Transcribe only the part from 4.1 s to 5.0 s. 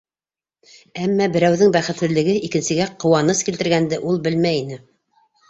ул белмәй ине.